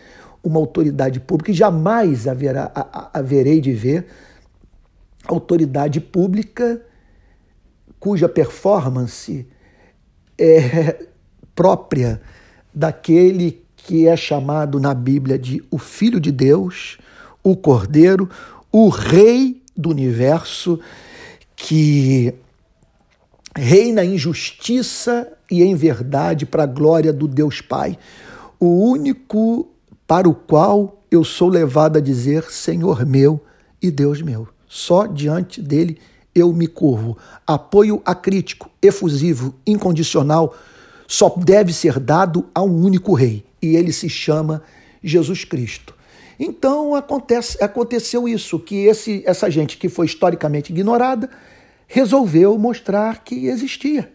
uma 0.44 0.60
autoridade 0.60 1.20
pública, 1.20 1.52
e 1.52 1.54
jamais 1.54 2.28
haverá, 2.28 2.72
haverei 3.14 3.60
de 3.60 3.74
ver 3.74 4.08
autoridade 5.26 6.00
pública 6.00 6.82
cuja 8.00 8.30
performance 8.30 9.46
é 10.38 11.06
própria 11.54 12.22
daquele 12.74 13.66
que 13.76 14.08
é 14.08 14.16
chamado 14.16 14.80
na 14.80 14.94
Bíblia 14.94 15.38
de 15.38 15.64
o 15.72 15.78
Filho 15.78 16.20
de 16.20 16.32
Deus, 16.32 16.98
o 17.44 17.56
Cordeiro, 17.56 18.30
o 18.72 18.90
Rei 18.90 19.62
do 19.78 19.90
universo 19.90 20.80
que 21.56 22.34
reina 23.56 24.04
em 24.04 24.18
justiça 24.18 25.32
e 25.50 25.64
em 25.64 25.76
verdade 25.76 26.46
para 26.46 26.64
a 26.64 26.68
glória 26.68 27.14
do 27.14 27.28
Deus 27.28 27.62
Pai, 27.62 27.98
o 28.60 28.90
único 28.90 29.70
para 30.06 30.28
o 30.28 30.34
qual 30.34 31.04
eu 31.10 31.24
sou 31.24 31.50
levado 31.50 31.98
a 31.98 32.02
dizer 32.02 32.44
Senhor 32.52 33.06
meu 33.06 33.44
e 33.82 33.90
Deus 33.92 34.22
meu. 34.22 34.48
Só 34.68 35.06
diante 35.06 35.62
dele 35.62 35.98
eu 36.36 36.52
me 36.54 36.68
curvo. 36.68 37.18
Apoio 37.46 38.02
acrítico, 38.06 38.70
efusivo, 38.82 39.56
incondicional 39.66 40.56
só 41.08 41.34
deve 41.38 41.72
ser 41.72 42.00
dado 42.00 42.46
a 42.54 42.62
um 42.62 42.84
único 42.84 43.14
rei, 43.14 43.46
e 43.62 43.78
ele 43.78 43.94
se 43.94 44.10
chama 44.10 44.62
Jesus 45.02 45.46
Cristo. 45.46 45.96
Então 46.40 46.94
acontece, 46.94 47.64
aconteceu 47.64 48.28
isso, 48.28 48.60
que 48.60 48.86
esse, 48.86 49.24
essa 49.26 49.50
gente 49.50 49.78
que 49.78 49.90
foi 49.90 50.06
historicamente 50.06 50.72
ignorada 50.72 51.30
resolveu 51.88 52.58
mostrar 52.58 53.24
que 53.24 53.48
existia. 53.48 54.12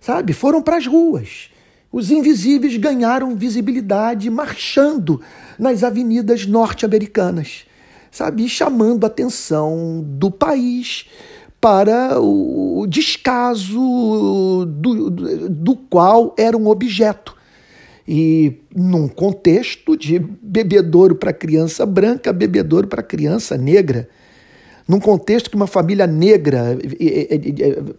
Sabe? 0.00 0.32
Foram 0.32 0.60
para 0.62 0.76
as 0.76 0.86
ruas. 0.86 1.50
Os 1.92 2.10
invisíveis 2.10 2.76
ganharam 2.76 3.36
visibilidade 3.36 4.28
marchando 4.28 5.20
nas 5.58 5.84
avenidas 5.84 6.46
norte-americanas, 6.46 7.64
sabe? 8.10 8.44
E 8.44 8.48
chamando 8.48 9.04
a 9.04 9.06
atenção 9.06 10.04
do 10.04 10.30
país 10.30 11.06
para 11.60 12.20
o 12.20 12.86
descaso 12.88 14.66
do, 14.66 15.10
do 15.10 15.76
qual 15.76 16.34
era 16.36 16.56
um 16.56 16.66
objeto 16.66 17.35
e 18.06 18.60
num 18.74 19.08
contexto 19.08 19.96
de 19.96 20.18
bebedouro 20.18 21.16
para 21.16 21.32
criança 21.32 21.84
branca, 21.84 22.32
bebedouro 22.32 22.86
para 22.86 23.02
criança 23.02 23.56
negra. 23.56 24.08
Num 24.86 25.00
contexto 25.00 25.50
que 25.50 25.56
uma 25.56 25.66
família 25.66 26.06
negra 26.06 26.78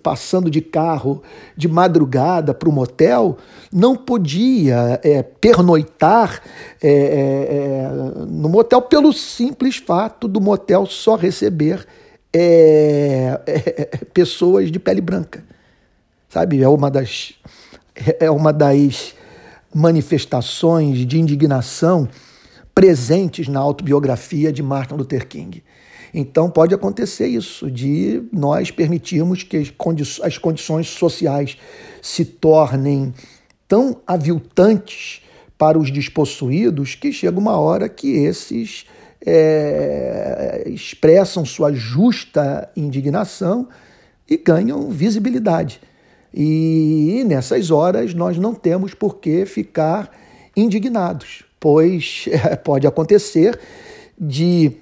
passando 0.01 0.49
de 0.49 0.61
carro 0.61 1.21
de 1.55 1.67
madrugada 1.67 2.53
para 2.53 2.69
o 2.69 2.71
motel 2.71 3.37
não 3.69 3.93
podia 3.93 4.97
é, 5.03 5.21
pernoitar 5.21 6.41
é, 6.81 6.89
é, 6.89 6.93
é, 6.93 7.89
no 8.29 8.47
motel 8.47 8.81
pelo 8.81 9.11
simples 9.11 9.75
fato 9.75 10.29
do 10.29 10.39
motel 10.39 10.85
só 10.85 11.17
receber 11.17 11.85
é, 12.31 13.41
é, 13.45 14.05
pessoas 14.13 14.71
de 14.71 14.79
pele 14.79 15.01
branca. 15.01 15.43
Sabe? 16.29 16.63
É 16.63 16.69
uma 16.69 16.89
das, 16.89 17.33
é 18.17 18.31
uma 18.31 18.53
das 18.53 19.13
manifestações 19.77 21.05
de 21.05 21.19
indignação 21.19 22.09
presentes 22.73 23.47
na 23.47 23.59
autobiografia 23.59 24.51
de 24.51 24.63
Martin 24.63 24.95
Luther 24.95 25.27
King. 25.27 25.63
Então 26.11 26.49
pode 26.49 26.73
acontecer 26.73 27.27
isso, 27.27 27.69
de 27.69 28.23
nós 28.33 28.71
permitirmos 28.71 29.43
que 29.43 29.57
as, 29.57 29.69
condi 29.69 30.03
as 30.23 30.37
condições 30.39 30.87
sociais 30.87 31.57
se 32.01 32.25
tornem 32.25 33.13
tão 33.67 34.01
aviltantes 34.07 35.21
para 35.59 35.77
os 35.77 35.91
despossuídos 35.91 36.95
que 36.95 37.11
chega 37.11 37.37
uma 37.37 37.57
hora 37.57 37.87
que 37.87 38.09
esses 38.09 38.85
é, 39.23 40.63
expressam 40.65 41.45
sua 41.45 41.71
justa 41.71 42.67
indignação 42.75 43.67
e 44.27 44.37
ganham 44.37 44.89
visibilidade. 44.89 45.79
E 46.33 47.23
nessas 47.25 47.71
horas 47.71 48.13
nós 48.13 48.37
não 48.37 48.53
temos 48.53 48.93
por 48.93 49.17
que 49.17 49.45
ficar 49.45 50.11
indignados, 50.55 51.43
pois 51.59 52.25
pode 52.63 52.85
acontecer 52.87 53.59
de 54.19 54.73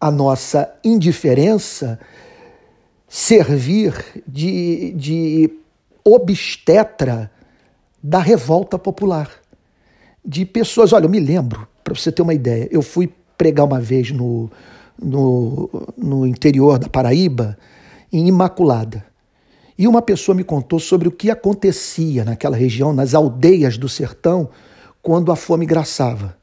a 0.00 0.10
nossa 0.10 0.72
indiferença 0.82 1.98
servir 3.08 4.22
de, 4.26 4.92
de 4.92 5.50
obstetra 6.04 7.30
da 8.02 8.18
revolta 8.18 8.78
popular. 8.78 9.30
De 10.24 10.46
pessoas. 10.46 10.92
Olha, 10.92 11.04
eu 11.04 11.10
me 11.10 11.20
lembro, 11.20 11.66
para 11.82 11.94
você 11.94 12.12
ter 12.12 12.22
uma 12.22 12.34
ideia, 12.34 12.68
eu 12.70 12.82
fui 12.82 13.12
pregar 13.36 13.66
uma 13.66 13.80
vez 13.80 14.10
no, 14.10 14.50
no, 15.02 15.68
no 15.96 16.26
interior 16.26 16.78
da 16.78 16.88
Paraíba, 16.88 17.58
em 18.12 18.28
Imaculada. 18.28 19.09
E 19.80 19.88
uma 19.88 20.02
pessoa 20.02 20.34
me 20.34 20.44
contou 20.44 20.78
sobre 20.78 21.08
o 21.08 21.10
que 21.10 21.30
acontecia 21.30 22.22
naquela 22.22 22.54
região, 22.54 22.92
nas 22.92 23.14
aldeias 23.14 23.78
do 23.78 23.88
sertão, 23.88 24.50
quando 25.00 25.32
a 25.32 25.36
fome 25.36 25.64
graçava. 25.64 26.36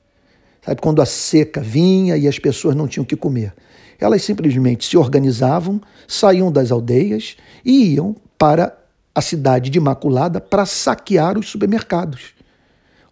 Sabe, 0.60 0.82
quando 0.82 1.04
a 1.04 1.06
seca 1.06 1.62
vinha 1.62 2.18
e 2.18 2.28
as 2.28 2.40
pessoas 2.40 2.76
não 2.76 2.88
tinham 2.88 3.04
o 3.04 3.06
que 3.06 3.16
comer. 3.16 3.54
Elas 4.00 4.24
simplesmente 4.24 4.88
se 4.88 4.98
organizavam, 4.98 5.80
saíam 6.08 6.52
das 6.52 6.72
aldeias 6.72 7.38
e 7.64 7.94
iam 7.94 8.16
para 8.40 8.76
a 9.14 9.22
cidade 9.22 9.70
de 9.70 9.78
Imaculada 9.78 10.42
para 10.42 10.66
saquear 10.66 11.38
os 11.38 11.48
supermercados. 11.48 12.34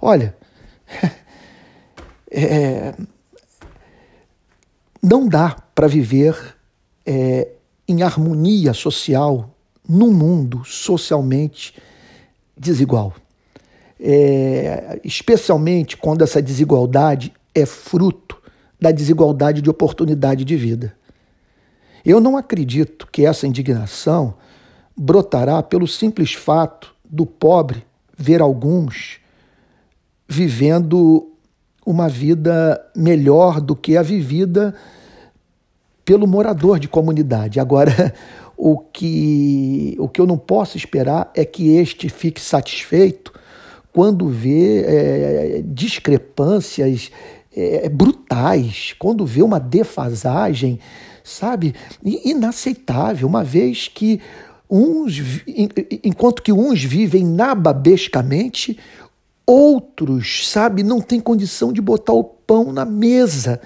Olha, 0.01 0.36
é, 2.32 2.96
não 5.03 5.27
dá 5.27 5.55
para 5.75 5.88
viver 5.88 6.36
é, 7.05 7.48
em 7.88 8.01
harmonia 8.01 8.74
social 8.74 9.51
num 9.87 10.11
mundo 10.11 10.63
socialmente 10.65 11.75
desigual. 12.57 13.13
É, 13.99 14.99
especialmente 15.03 15.95
quando 15.95 16.23
essa 16.23 16.41
desigualdade 16.41 17.33
é 17.53 17.65
fruto 17.65 18.37
da 18.79 18.91
desigualdade 18.91 19.61
de 19.61 19.69
oportunidade 19.69 20.43
de 20.43 20.55
vida. 20.55 20.95
Eu 22.05 22.19
não 22.19 22.37
acredito 22.37 23.07
que 23.11 23.25
essa 23.25 23.47
indignação 23.47 24.35
brotará 24.95 25.63
pelo 25.63 25.87
simples 25.87 26.33
fato 26.33 26.93
do 27.03 27.25
pobre 27.25 27.85
ver 28.17 28.41
alguns 28.41 29.19
vivendo 30.27 31.31
uma 31.85 32.09
vida 32.09 32.83
melhor 32.95 33.61
do 33.61 33.75
que 33.75 33.95
a 33.95 34.01
vivida 34.01 34.75
pelo 36.05 36.27
morador 36.27 36.79
de 36.79 36.88
comunidade. 36.88 37.59
Agora, 37.59 38.13
o 38.55 38.77
que, 38.77 39.95
o 40.00 40.07
que 40.07 40.21
eu 40.21 40.27
não 40.27 40.38
posso 40.38 40.77
esperar 40.77 41.31
é 41.35 41.43
que 41.43 41.75
este 41.75 42.07
fique 42.07 42.39
satisfeito 42.39 43.33
quando 43.91 44.29
vê 44.29 44.83
é, 44.85 45.63
discrepâncias 45.65 47.09
é, 47.55 47.89
brutais, 47.89 48.93
quando 49.00 49.25
vê 49.25 49.41
uma 49.41 49.59
defasagem, 49.59 50.79
sabe, 51.24 51.74
inaceitável, 52.03 53.27
uma 53.27 53.43
vez 53.43 53.88
que 53.88 54.21
uns, 54.69 55.41
enquanto 56.03 56.41
que 56.41 56.51
uns 56.51 56.83
vivem 56.83 57.25
nababescamente, 57.25 58.77
outros, 59.45 60.50
sabe, 60.50 60.83
não 60.83 61.00
têm 61.00 61.19
condição 61.19 61.71
de 61.71 61.81
botar 61.81 62.13
o 62.13 62.24
pão 62.24 62.71
na 62.74 62.83
mesa 62.83 63.62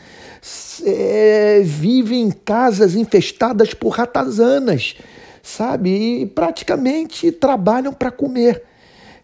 é, 0.86 1.62
vivem 1.64 2.22
em 2.22 2.32
casas 2.32 2.96
infestadas 2.96 3.74
por 3.74 3.90
ratazanas, 3.90 4.96
sabe? 5.42 6.22
E 6.22 6.26
praticamente 6.26 7.32
trabalham 7.32 7.94
para 7.94 8.12
comer. 8.12 8.64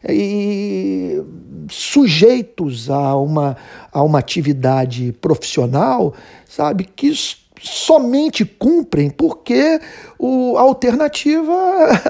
E 0.08 1.22
sujeitos 1.70 2.90
a 2.90 3.16
uma, 3.16 3.58
a 3.92 4.04
uma 4.04 4.20
atividade 4.20 5.12
profissional, 5.20 6.14
sabe, 6.48 6.84
que 6.84 7.12
somente 7.60 8.46
cumprem 8.46 9.10
porque 9.10 9.80
o, 10.20 10.58
a 10.58 10.62
alternativa 10.62 11.54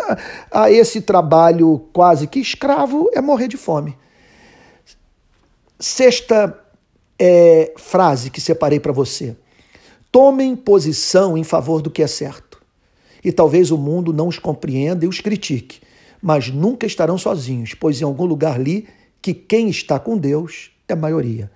a 0.51 0.69
esse 0.69 1.01
trabalho 1.01 1.88
quase 1.93 2.27
que 2.27 2.39
escravo 2.39 3.09
é 3.13 3.22
morrer 3.22 3.48
de 3.48 3.57
fome. 3.57 3.98
Sexta 5.79 6.64
é, 7.19 7.73
frase 7.77 8.29
que 8.29 8.41
separei 8.41 8.79
para 8.79 8.91
você. 8.91 9.35
Tomem 10.11 10.55
posição 10.55 11.37
em 11.37 11.43
favor 11.43 11.81
do 11.81 11.89
que 11.89 12.01
é 12.01 12.07
certo. 12.07 12.61
E 13.23 13.31
talvez 13.31 13.71
o 13.71 13.77
mundo 13.77 14.13
não 14.13 14.27
os 14.27 14.37
compreenda 14.37 15.05
e 15.05 15.07
os 15.07 15.19
critique, 15.19 15.81
mas 16.21 16.49
nunca 16.49 16.85
estarão 16.85 17.17
sozinhos, 17.17 17.73
pois 17.73 17.99
em 17.99 18.03
algum 18.03 18.25
lugar 18.25 18.59
li 18.59 18.87
que 19.21 19.33
quem 19.33 19.69
está 19.69 19.99
com 19.99 20.17
Deus 20.17 20.71
é 20.87 20.95
maioria. 20.95 21.51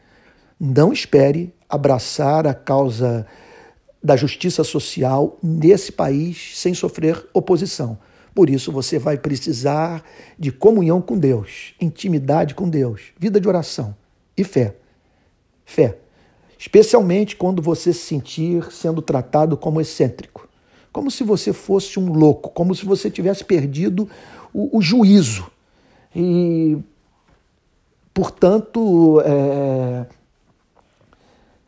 Não 0.60 0.92
espere 0.92 1.54
abraçar 1.70 2.48
a 2.48 2.54
causa 2.54 3.26
da 4.02 4.16
justiça 4.16 4.64
social 4.64 5.38
nesse 5.44 5.92
país 5.92 6.58
sem 6.58 6.74
sofrer 6.74 7.24
oposição. 7.34 8.00
Por 8.34 8.50
isso 8.50 8.72
você 8.72 8.98
vai 8.98 9.18
precisar 9.18 10.04
de 10.38 10.52
comunhão 10.52 11.02
com 11.02 11.18
Deus, 11.18 11.76
intimidade 11.80 12.56
com 12.56 12.68
Deus, 12.68 13.12
vida 13.20 13.40
de 13.40 13.48
oração 13.48 13.96
e 14.36 14.44
fé 14.44 14.76
fé, 15.70 15.98
especialmente 16.58 17.36
quando 17.36 17.62
você 17.62 17.94
se 17.94 18.00
sentir 18.00 18.72
sendo 18.72 19.04
tratado 19.04 19.56
como 19.56 19.80
excêntrico, 19.80 20.50
como 20.92 21.12
se 21.12 21.24
você 21.24 21.54
fosse 21.54 22.00
um 22.00 22.12
louco, 22.12 22.50
como 22.50 22.74
se 22.74 22.84
você 22.86 23.10
tivesse 23.12 23.46
perdido 23.46 24.10
o, 24.52 24.78
o 24.78 24.82
juízo. 24.82 25.50
E, 26.16 26.76
portanto, 28.12 29.22
é, 29.24 30.08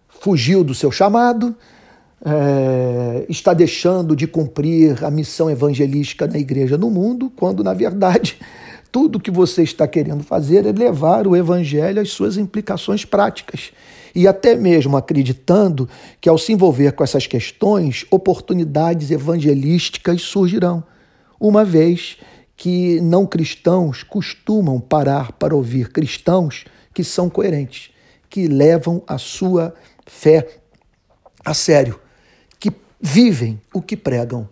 fugiu 0.08 0.64
do 0.64 0.74
seu 0.74 0.92
chamado, 0.92 1.56
é, 2.26 3.26
está 3.30 3.54
deixando 3.54 4.16
de 4.16 4.26
cumprir 4.26 5.06
a 5.06 5.12
missão 5.12 5.48
evangelística 5.48 6.26
na 6.26 6.40
igreja 6.40 6.76
no 6.76 6.90
mundo, 6.90 7.32
quando 7.36 7.64
na 7.64 7.76
verdade 7.76 8.40
tudo 8.92 9.20
que 9.20 9.32
você 9.32 9.64
está 9.64 9.88
querendo 9.88 10.24
fazer 10.24 10.66
é 10.66 10.72
levar 10.72 11.28
o 11.28 11.36
evangelho 11.36 12.02
às 12.02 12.10
suas 12.10 12.38
implicações 12.38 13.06
práticas 13.06 13.72
e 14.14 14.28
até 14.28 14.56
mesmo 14.56 14.98
acreditando 14.98 15.88
que 16.20 16.28
ao 16.28 16.38
se 16.38 16.52
envolver 16.52 16.92
com 16.92 17.04
essas 17.04 17.26
questões, 17.26 18.06
oportunidades 18.12 19.10
evangelísticas 19.10 20.22
surgirão, 20.22 20.84
uma 21.40 21.64
vez 21.64 22.18
que 22.56 23.00
não 23.02 23.26
cristãos 23.26 24.04
costumam 24.04 24.80
parar 24.80 25.32
para 25.32 25.56
ouvir 25.56 25.90
cristãos 25.90 26.66
que 26.94 27.04
são 27.04 27.30
coerentes, 27.30 27.92
que 28.30 28.48
levam 28.48 29.02
a 29.08 29.18
sua 29.18 29.74
fé 30.06 30.48
a 31.44 31.54
sério, 31.54 32.00
que 32.60 32.72
vivem 33.00 33.60
o 33.74 33.82
que 33.82 33.98
pregam. 33.98 34.48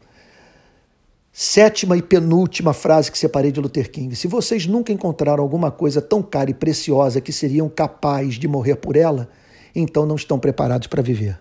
Sétima 1.42 1.96
e 1.96 2.02
penúltima 2.02 2.74
frase 2.74 3.10
que 3.10 3.18
separei 3.18 3.50
de 3.50 3.62
Luther 3.62 3.90
King. 3.90 4.14
Se 4.14 4.28
vocês 4.28 4.66
nunca 4.66 4.92
encontraram 4.92 5.42
alguma 5.42 5.72
coisa 5.72 6.02
tão 6.02 6.22
cara 6.22 6.52
e 6.52 6.54
preciosa 6.54 7.22
que 7.22 7.32
seriam 7.32 7.70
capazes 7.70 8.34
de 8.34 8.46
morrer 8.46 8.76
por 8.76 8.98
ela, 8.98 9.30
então 9.74 10.06
não 10.06 10.18
estão 10.18 10.38
preparados 10.38 10.88
para 10.90 11.02
viver. 11.02 11.40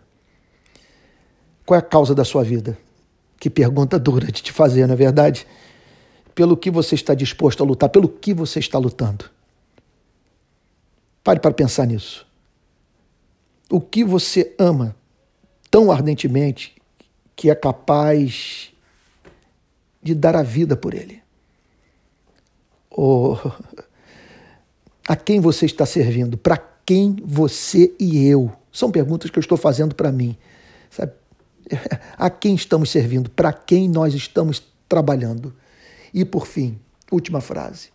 Qual 1.66 1.74
é 1.74 1.80
a 1.80 1.84
causa 1.84 2.14
da 2.14 2.24
sua 2.24 2.44
vida? 2.44 2.78
Que 3.40 3.50
pergunta 3.50 3.98
dura 3.98 4.26
de 4.26 4.40
te 4.40 4.52
fazer, 4.52 4.87
não 4.87 4.94
é 4.94 4.96
verdade? 4.96 5.44
Pelo 6.32 6.56
que 6.56 6.70
você 6.70 6.94
está 6.94 7.12
disposto 7.12 7.64
a 7.64 7.66
lutar, 7.66 7.88
pelo 7.88 8.08
que 8.08 8.32
você 8.32 8.61
está 8.61 8.78
lutando. 8.78 9.24
Pare 11.24 11.40
para 11.40 11.52
pensar 11.52 11.87
nisso. 11.87 12.24
O 13.68 13.80
que 13.80 14.04
você 14.04 14.54
ama 14.61 14.94
tão 15.68 15.90
ardentemente 15.90 16.76
que 17.34 17.50
é 17.50 17.54
capaz 17.56 18.72
de 20.02 20.14
dar 20.14 20.37
a 20.37 20.42
vida 20.42 20.76
por 20.76 20.94
ele? 20.94 21.22
Ou 22.90 23.38
a 25.08 25.16
quem 25.16 25.40
você 25.40 25.66
está 25.66 25.87
servindo? 25.87 26.37
Para 26.37 26.56
quem 26.84 27.16
você 27.24 27.94
e 27.98 28.26
eu? 28.26 28.52
São 28.72 28.90
perguntas 28.90 29.30
que 29.30 29.38
eu 29.38 29.40
estou 29.40 29.58
fazendo 29.58 29.94
para 29.94 30.12
mim. 30.12 30.37
Sabe? 30.90 31.12
A 32.16 32.30
quem 32.30 32.54
estamos 32.54 32.90
servindo? 32.90 33.30
Para 33.30 33.52
quem 33.52 33.88
nós 33.88 34.14
estamos 34.14 34.62
trabalhando? 34.88 35.54
E 36.12 36.24
por 36.24 36.46
fim, 36.46 36.78
última 37.11 37.40
frase. 37.40 37.90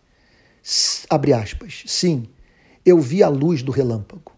Abre 1.10 1.32
aspas. 1.32 1.82
Sim, 1.86 2.28
eu 2.84 3.00
vi 3.00 3.22
a 3.22 3.28
luz 3.28 3.62
do 3.62 3.72
relâmpago. 3.72 4.32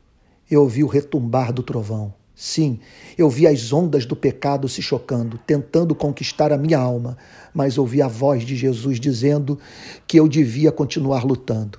Eu 0.51 0.63
ouvi 0.63 0.83
o 0.83 0.89
retumbar 0.89 1.53
do 1.53 1.63
trovão. 1.63 2.15
Sim, 2.39 2.79
eu 3.17 3.31
vi 3.31 3.47
as 3.47 3.73
ondas 3.73 4.05
do 4.05 4.15
pecado 4.15 4.69
se 4.69 4.83
chocando, 4.83 5.39
tentando 5.39 5.95
conquistar 5.95 6.53
a 6.53 6.59
minha 6.59 6.79
alma, 6.79 7.17
mas 7.55 7.79
ouvi 7.79 8.03
a 8.03 8.09
voz 8.09 8.45
de 8.45 8.55
Jesus 8.55 9.01
dizendo 9.01 9.59
que 10.07 10.21
eu 10.21 10.29
devia 10.29 10.71
continuar 10.71 11.25
lutando. 11.25 11.79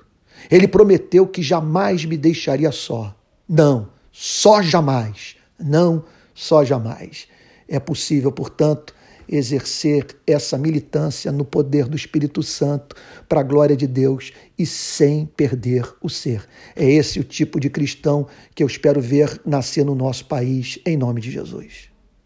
Ele 0.49 0.67
prometeu 0.67 1.27
que 1.27 1.43
jamais 1.43 2.05
me 2.05 2.17
deixaria 2.17 2.71
só. 2.71 3.15
Não, 3.47 3.89
só 4.11 4.63
jamais. 4.63 5.35
Não, 5.59 6.03
só 6.33 6.65
jamais. 6.65 7.27
É 7.67 7.79
possível, 7.79 8.31
portanto, 8.31 8.95
exercer 9.29 10.05
essa 10.25 10.57
militância 10.57 11.31
no 11.31 11.43
poder 11.43 11.87
do 11.87 11.95
Espírito 11.95 12.41
Santo 12.43 12.95
para 13.27 13.41
a 13.41 13.43
glória 13.43 13.75
de 13.75 13.87
Deus 13.87 14.31
e 14.57 14.65
sem 14.65 15.25
perder 15.25 15.83
o 16.01 16.09
ser. 16.09 16.47
É 16.75 16.89
esse 16.89 17.19
o 17.19 17.23
tipo 17.23 17.59
de 17.59 17.69
cristão 17.69 18.27
que 18.55 18.63
eu 18.63 18.67
espero 18.67 19.01
ver 19.01 19.41
nascer 19.45 19.85
no 19.85 19.95
nosso 19.95 20.25
país, 20.25 20.79
em 20.85 20.97
nome 20.97 21.21
de 21.21 21.31
Jesus. 21.31 21.96